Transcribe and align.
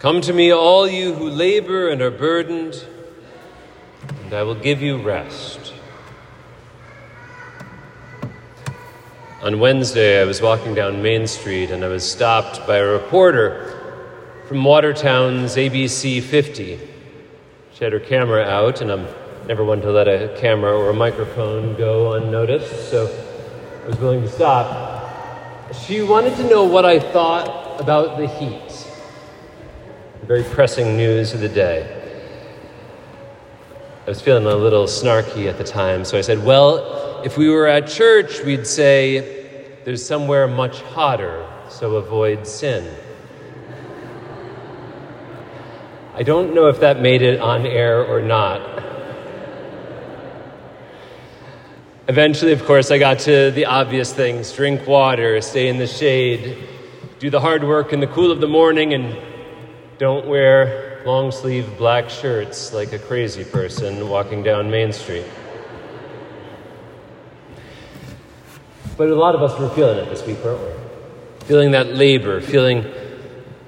Come 0.00 0.22
to 0.22 0.32
me, 0.32 0.50
all 0.50 0.88
you 0.88 1.12
who 1.12 1.28
labor 1.28 1.90
and 1.90 2.00
are 2.00 2.10
burdened, 2.10 2.86
and 4.24 4.32
I 4.32 4.42
will 4.44 4.54
give 4.54 4.80
you 4.80 4.96
rest. 4.96 5.74
On 9.42 9.60
Wednesday, 9.60 10.18
I 10.18 10.24
was 10.24 10.40
walking 10.40 10.74
down 10.74 11.02
Main 11.02 11.26
Street 11.26 11.70
and 11.70 11.84
I 11.84 11.88
was 11.88 12.10
stopped 12.10 12.66
by 12.66 12.78
a 12.78 12.86
reporter 12.86 14.00
from 14.48 14.64
Watertown's 14.64 15.56
ABC 15.56 16.22
50. 16.22 16.80
She 17.74 17.84
had 17.84 17.92
her 17.92 18.00
camera 18.00 18.42
out, 18.44 18.80
and 18.80 18.90
I'm 18.90 19.06
never 19.46 19.66
one 19.66 19.82
to 19.82 19.92
let 19.92 20.08
a 20.08 20.34
camera 20.40 20.72
or 20.72 20.88
a 20.88 20.94
microphone 20.94 21.76
go 21.76 22.14
unnoticed, 22.14 22.90
so 22.90 23.04
I 23.84 23.88
was 23.88 23.98
willing 23.98 24.22
to 24.22 24.30
stop. 24.30 25.74
She 25.74 26.00
wanted 26.00 26.36
to 26.36 26.48
know 26.48 26.64
what 26.64 26.86
I 26.86 26.98
thought 26.98 27.78
about 27.78 28.16
the 28.16 28.28
heat 28.28 28.89
very 30.30 30.44
pressing 30.44 30.96
news 30.96 31.34
of 31.34 31.40
the 31.40 31.48
day. 31.48 31.84
I 34.06 34.08
was 34.08 34.20
feeling 34.20 34.46
a 34.46 34.54
little 34.54 34.84
snarky 34.84 35.48
at 35.48 35.58
the 35.58 35.64
time, 35.64 36.04
so 36.04 36.16
I 36.16 36.20
said, 36.20 36.44
Well, 36.44 37.20
if 37.24 37.36
we 37.36 37.48
were 37.48 37.66
at 37.66 37.88
church, 37.88 38.40
we'd 38.44 38.64
say, 38.64 39.74
There's 39.84 40.06
somewhere 40.06 40.46
much 40.46 40.82
hotter, 40.82 41.44
so 41.68 41.96
avoid 41.96 42.46
sin. 42.46 42.94
I 46.14 46.22
don't 46.22 46.54
know 46.54 46.68
if 46.68 46.78
that 46.78 47.00
made 47.00 47.22
it 47.22 47.40
on 47.40 47.66
air 47.66 48.04
or 48.04 48.22
not. 48.22 48.60
Eventually, 52.06 52.52
of 52.52 52.64
course, 52.64 52.92
I 52.92 52.98
got 52.98 53.18
to 53.20 53.50
the 53.50 53.64
obvious 53.64 54.12
things 54.12 54.52
drink 54.52 54.86
water, 54.86 55.40
stay 55.40 55.66
in 55.66 55.78
the 55.78 55.88
shade, 55.88 56.56
do 57.18 57.30
the 57.30 57.40
hard 57.40 57.64
work 57.64 57.92
in 57.92 57.98
the 57.98 58.06
cool 58.06 58.30
of 58.30 58.40
the 58.40 58.46
morning, 58.46 58.94
and 58.94 59.29
don't 60.00 60.26
wear 60.26 61.02
long 61.04 61.30
sleeve 61.30 61.76
black 61.76 62.08
shirts 62.08 62.72
like 62.72 62.94
a 62.94 62.98
crazy 62.98 63.44
person 63.44 64.08
walking 64.08 64.42
down 64.42 64.70
Main 64.70 64.94
Street. 64.94 65.26
But 68.96 69.10
a 69.10 69.14
lot 69.14 69.34
of 69.34 69.42
us 69.42 69.60
were 69.60 69.68
feeling 69.68 69.98
it 69.98 70.08
this 70.08 70.26
week, 70.26 70.42
weren't 70.42 70.58
we? 70.62 71.44
Feeling 71.44 71.72
that 71.72 71.96
labor, 71.96 72.40
feeling 72.40 72.86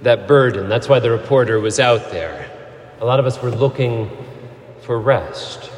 that 0.01 0.27
burden. 0.27 0.71
That's 0.71 0.89
why 0.89 1.01
the 1.01 1.11
reporter 1.11 1.61
was 1.61 1.79
out 1.79 2.11
there. 2.11 2.51
A 3.01 3.05
lot 3.05 3.21
of 3.21 3.27
us 3.27 3.43
were 3.43 3.51
looking 3.51 4.11
for 4.81 4.99
rest. 4.99 5.71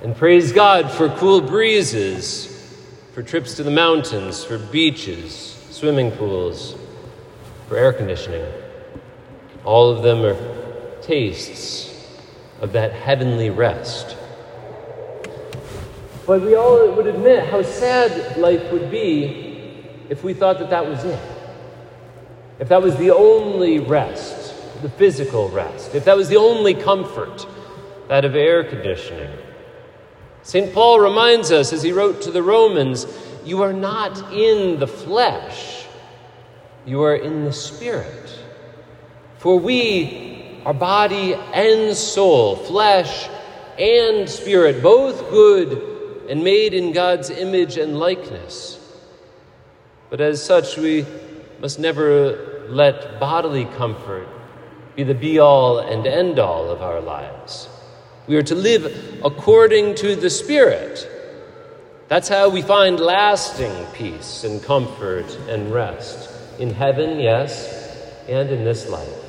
And 0.00 0.14
praise 0.14 0.52
God 0.52 0.92
for 0.92 1.08
cool 1.08 1.40
breezes, 1.40 2.78
for 3.12 3.24
trips 3.24 3.56
to 3.56 3.64
the 3.64 3.72
mountains, 3.72 4.44
for 4.44 4.58
beaches, 4.58 5.34
swimming 5.70 6.12
pools, 6.12 6.76
for 7.66 7.76
air 7.76 7.92
conditioning. 7.92 8.44
All 9.64 9.90
of 9.90 10.02
them 10.02 10.24
are 10.24 11.00
tastes 11.00 11.90
of 12.60 12.72
that 12.72 12.92
heavenly 12.92 13.50
rest. 13.50 14.16
But 16.26 16.42
we 16.42 16.54
all 16.54 16.90
would 16.92 17.06
admit 17.06 17.48
how 17.48 17.62
sad 17.62 18.36
life 18.38 18.72
would 18.72 18.90
be 18.90 19.84
if 20.08 20.24
we 20.24 20.34
thought 20.34 20.58
that 20.58 20.70
that 20.70 20.86
was 20.86 21.04
it. 21.04 21.20
If 22.58 22.68
that 22.68 22.82
was 22.82 22.96
the 22.96 23.10
only 23.10 23.78
rest, 23.78 24.54
the 24.82 24.88
physical 24.88 25.48
rest, 25.48 25.94
if 25.94 26.04
that 26.04 26.16
was 26.16 26.28
the 26.28 26.36
only 26.36 26.74
comfort, 26.74 27.46
that 28.08 28.24
of 28.24 28.36
air 28.36 28.64
conditioning. 28.64 29.30
St. 30.42 30.72
Paul 30.72 31.00
reminds 31.00 31.50
us 31.50 31.72
as 31.72 31.82
he 31.82 31.92
wrote 31.92 32.22
to 32.22 32.30
the 32.30 32.42
Romans 32.42 33.06
you 33.44 33.62
are 33.62 33.72
not 33.72 34.32
in 34.32 34.78
the 34.78 34.86
flesh, 34.86 35.86
you 36.86 37.02
are 37.02 37.16
in 37.16 37.44
the 37.44 37.52
spirit. 37.52 38.43
For 39.44 39.58
we 39.58 40.58
are 40.64 40.72
body 40.72 41.34
and 41.34 41.94
soul, 41.94 42.56
flesh 42.56 43.28
and 43.78 44.26
spirit, 44.26 44.82
both 44.82 45.28
good 45.28 46.26
and 46.30 46.42
made 46.42 46.72
in 46.72 46.92
God's 46.92 47.28
image 47.28 47.76
and 47.76 47.98
likeness. 47.98 48.80
But 50.08 50.22
as 50.22 50.42
such, 50.42 50.78
we 50.78 51.04
must 51.60 51.78
never 51.78 52.64
let 52.70 53.20
bodily 53.20 53.66
comfort 53.66 54.26
be 54.96 55.02
the 55.02 55.12
be 55.12 55.40
all 55.40 55.78
and 55.78 56.06
end 56.06 56.38
all 56.38 56.70
of 56.70 56.80
our 56.80 57.02
lives. 57.02 57.68
We 58.26 58.36
are 58.36 58.42
to 58.44 58.54
live 58.54 59.20
according 59.22 59.96
to 59.96 60.16
the 60.16 60.30
Spirit. 60.30 61.06
That's 62.08 62.30
how 62.30 62.48
we 62.48 62.62
find 62.62 62.98
lasting 62.98 63.88
peace 63.92 64.44
and 64.44 64.62
comfort 64.62 65.36
and 65.50 65.70
rest 65.70 66.30
in 66.58 66.70
heaven, 66.70 67.20
yes, 67.20 67.92
and 68.26 68.48
in 68.48 68.64
this 68.64 68.88
life 68.88 69.23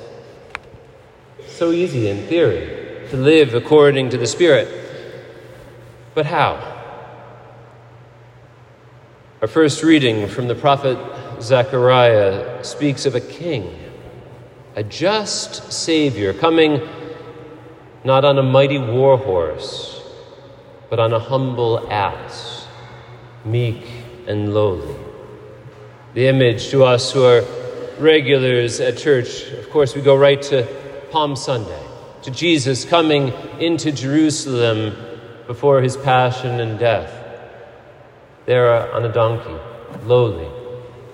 so 1.56 1.72
easy 1.72 2.10
in 2.10 2.28
theory 2.28 3.08
to 3.10 3.16
live 3.16 3.54
according 3.54 4.10
to 4.10 4.18
the 4.18 4.28
Spirit. 4.28 4.68
But 6.14 6.26
how? 6.26 6.74
Our 9.42 9.48
first 9.48 9.82
reading 9.82 10.28
from 10.28 10.50
the 10.50 10.56
prophet 10.56 10.98
Zechariah 11.42 12.62
speaks 12.66 13.06
of 13.06 13.16
a 13.16 13.22
king, 13.22 13.74
a 14.76 14.84
just 14.84 15.72
Savior, 15.72 16.34
coming 16.34 16.82
not 18.04 18.26
on 18.26 18.38
a 18.38 18.44
mighty 18.44 18.78
war 18.78 19.18
horse, 19.18 20.04
but 20.90 21.00
on 21.00 21.14
a 21.14 21.20
humble 21.20 21.90
ass, 21.90 22.68
meek 23.46 23.82
and 24.28 24.54
lowly. 24.54 24.94
The 26.16 26.28
image 26.28 26.68
to 26.72 26.84
us 26.84 27.14
who 27.14 27.24
are 27.24 27.46
regulars 27.98 28.82
at 28.82 28.98
church, 28.98 29.52
of 29.52 29.70
course, 29.70 29.96
we 29.96 30.02
go 30.02 30.18
right 30.18 30.42
to 30.44 30.85
Palm 31.16 31.38
Sunday, 31.38 31.82
to 32.24 32.30
Jesus 32.30 32.84
coming 32.84 33.32
into 33.58 33.90
Jerusalem 33.90 34.98
before 35.48 35.80
his 35.80 35.96
passion 35.96 36.60
and 36.60 36.78
death. 36.78 37.10
There 38.46 38.94
on 38.94 39.06
a 39.06 39.14
donkey, 39.14 39.56
lowly, 40.04 40.46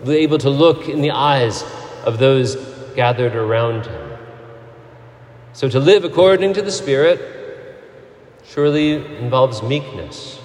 able 0.03 0.40
to 0.40 0.50
look 0.50 0.90
in 0.90 1.01
the 1.01 1.11
eyes 1.11 1.63
of 2.03 2.17
those 2.17 2.56
gathered 2.95 3.35
around 3.35 3.85
him. 3.85 4.17
So 5.53 5.69
to 5.69 5.79
live 5.79 6.03
according 6.03 6.56
to 6.56 6.63
the 6.63 6.72
Spirit 6.72 7.22
surely 8.44 8.94
involves 9.19 9.61
meekness. 9.61 10.41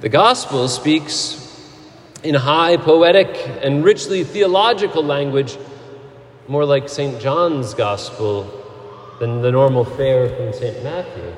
The 0.00 0.08
gospel 0.08 0.68
speaks 0.68 1.70
in 2.22 2.34
high 2.34 2.78
poetic 2.78 3.36
and 3.62 3.84
richly 3.84 4.24
theological 4.24 5.04
language 5.04 5.58
more 6.48 6.64
like 6.64 6.88
St. 6.88 7.20
John's 7.20 7.74
Gospel 7.74 8.44
than 9.18 9.42
the 9.42 9.50
normal 9.50 9.84
fare 9.84 10.28
from 10.28 10.52
St. 10.52 10.82
Matthew. 10.84 11.34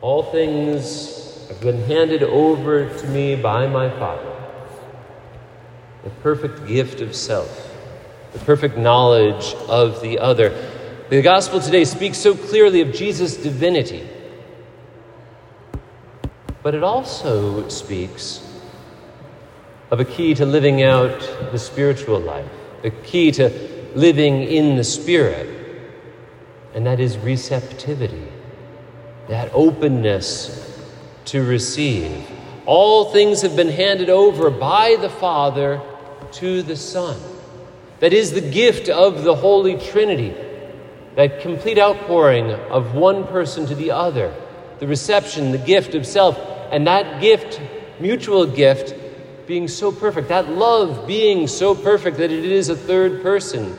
All 0.00 0.24
things 0.24 1.46
have 1.48 1.60
been 1.60 1.82
handed 1.82 2.24
over 2.24 2.88
to 2.88 3.06
me 3.08 3.36
by 3.36 3.66
my 3.68 3.90
Father. 3.90 4.34
The 6.02 6.10
perfect 6.10 6.66
gift 6.66 7.00
of 7.00 7.14
self, 7.14 7.72
the 8.32 8.38
perfect 8.40 8.76
knowledge 8.76 9.54
of 9.68 10.00
the 10.02 10.18
other. 10.18 10.50
The 11.08 11.22
Gospel 11.22 11.60
today 11.60 11.84
speaks 11.84 12.18
so 12.18 12.34
clearly 12.34 12.80
of 12.80 12.92
Jesus' 12.92 13.36
divinity, 13.36 14.08
but 16.62 16.74
it 16.74 16.82
also 16.82 17.68
speaks 17.68 18.44
of 19.92 20.00
a 20.00 20.04
key 20.04 20.34
to 20.34 20.44
living 20.44 20.82
out 20.82 21.20
the 21.52 21.58
spiritual 21.58 22.18
life 22.18 22.57
the 22.82 22.90
key 22.90 23.30
to 23.32 23.50
living 23.94 24.42
in 24.42 24.76
the 24.76 24.84
Spirit, 24.84 25.48
and 26.74 26.86
that 26.86 27.00
is 27.00 27.18
receptivity, 27.18 28.28
that 29.28 29.50
openness 29.52 30.64
to 31.26 31.42
receive. 31.42 32.26
All 32.66 33.12
things 33.12 33.42
have 33.42 33.56
been 33.56 33.70
handed 33.70 34.10
over 34.10 34.50
by 34.50 34.96
the 35.00 35.10
Father 35.10 35.80
to 36.32 36.62
the 36.62 36.76
Son. 36.76 37.18
That 38.00 38.12
is 38.12 38.32
the 38.32 38.40
gift 38.40 38.88
of 38.88 39.24
the 39.24 39.34
Holy 39.34 39.76
Trinity, 39.78 40.34
that 41.16 41.40
complete 41.40 41.78
outpouring 41.78 42.52
of 42.52 42.94
one 42.94 43.26
person 43.26 43.66
to 43.66 43.74
the 43.74 43.90
other, 43.90 44.32
the 44.78 44.86
reception, 44.86 45.50
the 45.50 45.58
gift 45.58 45.94
of 45.94 46.06
self, 46.06 46.38
and 46.70 46.86
that 46.86 47.20
gift, 47.20 47.60
mutual 47.98 48.46
gift, 48.46 48.94
being 49.48 49.66
so 49.66 49.90
perfect, 49.90 50.28
that 50.28 50.50
love 50.50 51.06
being 51.06 51.46
so 51.46 51.74
perfect 51.74 52.18
that 52.18 52.30
it 52.30 52.44
is 52.44 52.68
a 52.68 52.76
third 52.76 53.22
person 53.22 53.78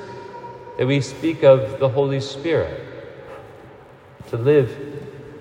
that 0.79 0.87
we 0.87 0.99
speak 0.99 1.43
of 1.43 1.79
the 1.79 1.87
Holy 1.87 2.19
Spirit. 2.19 2.83
To 4.29 4.37
live 4.37 4.75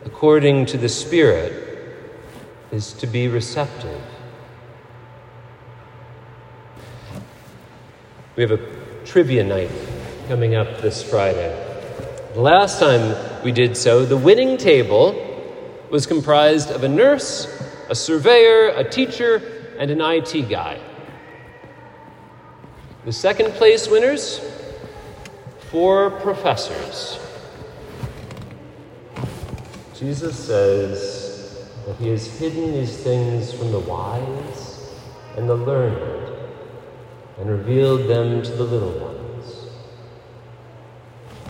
according 0.05 0.67
to 0.67 0.77
the 0.77 0.89
Spirit 0.89 2.11
is 2.71 2.93
to 2.93 3.07
be 3.07 3.27
receptive. 3.29 4.03
We 8.37 8.43
have 8.43 8.53
a 8.53 8.61
trivia 9.07 9.45
night 9.45 9.71
coming 10.29 10.55
up 10.55 10.83
this 10.83 11.03
Friday. 11.03 11.57
The 12.35 12.41
last 12.43 12.79
time 12.79 13.43
we 13.43 13.51
did 13.51 13.79
so, 13.79 14.05
the 14.05 14.19
winning 14.19 14.59
table 14.59 15.25
was 15.89 16.05
comprised 16.05 16.71
of 16.71 16.85
a 16.85 16.89
nurse, 16.89 17.47
a 17.89 17.95
surveyor, 17.95 18.75
a 18.77 18.85
teacher, 18.85 19.58
and 19.79 19.91
an 19.91 20.01
IT 20.01 20.49
guy. 20.51 20.79
The 23.05 23.13
second 23.13 23.53
place 23.53 23.89
winners, 23.89 24.41
four 25.71 26.11
professors. 26.11 27.19
Jesus 29.95 30.37
says 30.37 31.71
that 31.87 31.97
he 31.97 32.09
has 32.09 32.27
hidden 32.39 32.73
these 32.73 32.97
things 33.03 33.53
from 33.53 33.73
the 33.73 33.79
wise 33.79 34.91
and 35.37 35.49
the 35.49 35.55
learned 35.55 36.37
and 37.39 37.49
revealed 37.49 38.09
them 38.09 38.43
to 38.43 38.51
the 38.51 38.65
little 38.65 38.99
ones. 38.99 39.67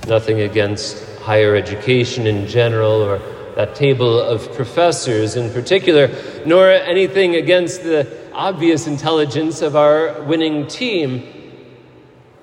Nothing 0.07 0.43
against 0.43 1.19
higher 1.21 1.57
education 1.57 2.27
in 2.27 2.47
general 2.47 3.03
or 3.03 3.38
that 3.59 3.75
table 3.75 4.21
of 4.21 4.53
professors 4.55 5.35
in 5.35 5.53
particular, 5.53 6.09
nor 6.47 6.71
anything 6.71 7.35
against 7.35 7.83
the 7.83 8.07
obvious 8.33 8.87
intelligence 8.87 9.63
of 9.63 9.75
our 9.75 10.23
winning 10.23 10.69
team. 10.69 11.27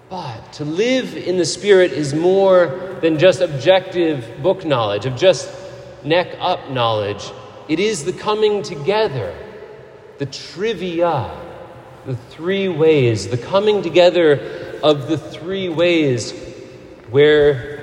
But 0.10 0.52
to 0.56 0.66
live 0.66 1.16
in 1.16 1.38
the 1.38 1.46
Spirit 1.46 1.94
is 1.94 2.14
more 2.14 2.98
than 3.00 3.18
just 3.18 3.40
objective 3.40 4.44
book 4.44 4.66
knowledge, 4.66 5.06
of 5.06 5.16
just 5.16 5.50
neck 6.04 6.36
up 6.42 6.70
knowledge. 6.70 7.32
It 7.70 7.80
is 7.80 8.04
the 8.04 8.12
coming 8.12 8.62
together, 8.62 9.34
the 10.18 10.26
trivia, 10.26 11.32
the 12.06 12.18
three 12.18 12.68
ways, 12.68 13.30
the 13.30 13.38
coming 13.38 13.82
together 13.82 14.80
of 14.84 15.08
the 15.08 15.18
three 15.18 15.70
ways 15.70 16.34
where 17.10 17.75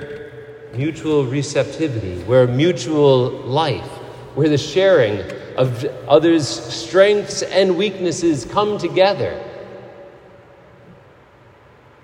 mutual 0.73 1.25
receptivity, 1.25 2.21
where 2.23 2.47
mutual 2.47 3.29
life, 3.29 3.89
where 4.35 4.49
the 4.49 4.57
sharing 4.57 5.19
of 5.57 5.85
others' 6.07 6.47
strengths 6.47 7.43
and 7.43 7.77
weaknesses 7.77 8.45
come 8.45 8.77
together 8.77 9.41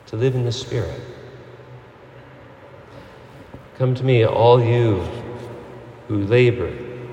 to 0.06 0.16
live 0.16 0.36
in 0.36 0.46
the 0.46 0.52
Spirit. 0.52 1.02
Come 3.78 3.96
to 3.96 4.04
me, 4.04 4.26
all 4.26 4.64
you 4.64 5.08
who 6.08 6.24
labor 6.26 6.68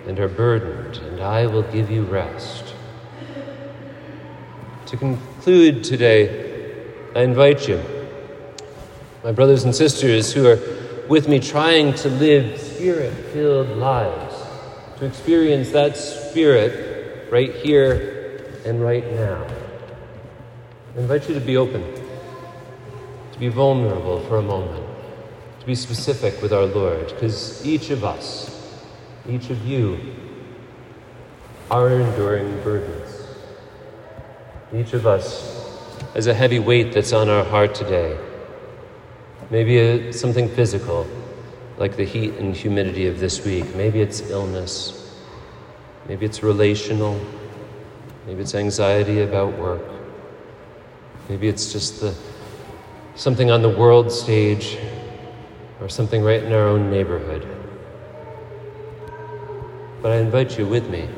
and 0.07 0.19
are 0.19 0.29
burdened, 0.29 0.99
and 0.99 1.21
I 1.21 1.47
will 1.47 1.63
give 1.63 1.91
you 1.91 2.03
rest. 2.05 2.75
To 4.87 4.97
conclude 4.97 5.85
today, 5.85 6.85
I 7.15 7.23
invite 7.23 7.67
you, 7.67 7.83
my 9.25 9.33
brothers 9.33 9.65
and 9.65 9.75
sisters 9.75 10.33
who 10.33 10.47
are 10.47 10.76
with 11.09 11.29
me 11.29 11.39
trying 11.39 11.95
to 11.95 12.09
live 12.09 12.61
spirit 12.61 13.13
filled 13.33 13.69
lives, 13.79 14.35
to 14.99 15.07
experience 15.07 15.71
that 15.71 15.97
spirit 15.97 17.31
right 17.31 17.55
here 17.55 18.61
and 18.65 18.83
right 18.83 19.05
now. 19.13 19.47
I 20.97 21.01
invite 21.01 21.29
you 21.29 21.35
to 21.35 21.41
be 21.41 21.57
open, 21.57 21.85
to 23.33 23.39
be 23.39 23.49
vulnerable 23.49 24.21
for 24.21 24.39
a 24.39 24.43
moment, 24.43 24.85
to 25.61 25.67
be 25.67 25.75
specific 25.75 26.41
with 26.43 26.53
our 26.53 26.65
Lord, 26.65 27.09
because 27.09 27.65
each 27.65 27.91
of 27.91 28.03
us, 28.03 28.81
each 29.29 29.51
of 29.51 29.65
you, 29.67 30.15
are 31.71 31.91
enduring 31.91 32.63
burdens. 32.63 33.23
Each 34.75 34.93
of 34.93 35.07
us 35.07 35.55
has 36.15 36.27
a 36.27 36.35
heavy 36.35 36.59
weight 36.59 36.93
that's 36.93 37.13
on 37.13 37.29
our 37.29 37.45
heart 37.45 37.75
today. 37.75 38.19
Maybe 39.51 39.79
a, 39.79 40.13
something 40.13 40.49
physical, 40.49 41.07
like 41.79 41.97
the 41.97 42.05
heat 42.05 42.35
and 42.35 42.55
humidity 42.55 43.07
of 43.07 43.21
this 43.21 43.45
week. 43.45 43.75
Maybe 43.77 44.01
it's 44.01 44.21
illness. 44.31 45.21
Maybe 46.09 46.27
it's 46.27 46.43
relational. 46.43 47.21
Maybe 48.27 48.43
it's 48.43 48.55
anxiety 48.55 49.23
about 49.23 49.57
work. 49.57 49.83
Maybe 51.29 51.49
it's 51.49 51.73
just 51.73 52.01
the, 52.01 52.15
something 53.15 53.51
on 53.51 53.63
the 53.63 53.69
world 53.69 54.11
stage 54.11 54.79
or 55.81 55.89
something 55.89 56.23
right 56.23 56.43
in 56.43 56.53
our 56.53 56.67
own 56.67 56.91
neighborhood. 56.91 57.47
But 60.03 60.13
I 60.13 60.17
invite 60.17 60.59
you 60.59 60.67
with 60.67 60.89
me. 60.89 61.09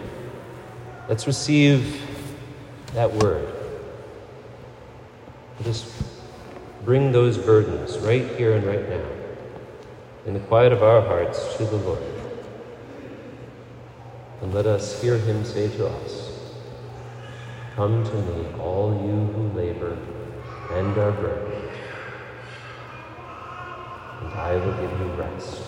Let's 1.09 1.27
receive 1.27 2.03
that 2.93 3.11
word. 3.11 3.47
Just 5.63 5.91
bring 6.85 7.13
those 7.13 7.37
burdens 7.39 7.99
right 7.99 8.27
here 8.37 8.55
and 8.55 8.65
right 8.67 8.89
now, 8.89 9.07
in 10.27 10.35
the 10.35 10.41
quiet 10.41 10.73
of 10.73 10.83
our 10.83 11.01
hearts, 11.01 11.57
to 11.57 11.65
the 11.65 11.77
Lord. 11.77 12.03
And 14.43 14.55
let 14.55 14.67
us 14.67 15.01
hear 15.03 15.19
him 15.19 15.45
say 15.45 15.69
to 15.77 15.89
us, 15.89 16.33
Come 17.75 18.05
to 18.05 18.15
me, 18.15 18.47
all 18.61 18.93
you 19.05 19.33
who 19.33 19.57
labor 19.57 19.97
and 20.71 20.97
are 20.99 21.13
burdened, 21.13 21.71
and 24.21 24.33
I 24.35 24.57
will 24.57 24.73
give 24.73 24.99
you 24.99 25.07
rest. 25.17 25.68